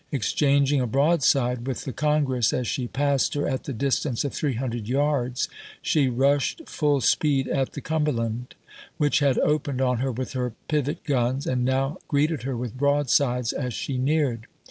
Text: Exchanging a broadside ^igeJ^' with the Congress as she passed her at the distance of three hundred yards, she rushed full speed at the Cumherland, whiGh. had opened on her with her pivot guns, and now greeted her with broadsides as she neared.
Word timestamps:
Exchanging 0.11 0.81
a 0.81 0.87
broadside 0.87 1.59
^igeJ^' 1.59 1.65
with 1.67 1.83
the 1.85 1.93
Congress 1.93 2.53
as 2.53 2.65
she 2.67 2.87
passed 2.87 3.35
her 3.35 3.47
at 3.47 3.65
the 3.65 3.71
distance 3.71 4.25
of 4.25 4.33
three 4.33 4.55
hundred 4.55 4.87
yards, 4.87 5.47
she 5.79 6.09
rushed 6.09 6.63
full 6.67 7.01
speed 7.01 7.47
at 7.47 7.73
the 7.73 7.81
Cumherland, 7.81 8.55
whiGh. 8.99 9.19
had 9.19 9.37
opened 9.37 9.79
on 9.79 9.99
her 9.99 10.11
with 10.11 10.33
her 10.33 10.53
pivot 10.67 11.03
guns, 11.03 11.45
and 11.45 11.63
now 11.63 11.99
greeted 12.07 12.41
her 12.41 12.57
with 12.57 12.75
broadsides 12.79 13.53
as 13.53 13.75
she 13.75 13.99
neared. 13.99 14.47